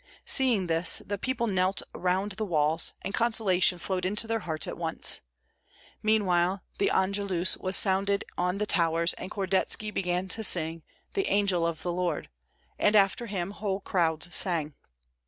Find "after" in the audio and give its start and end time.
12.95-13.27